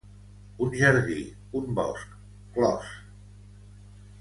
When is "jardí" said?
0.79-1.17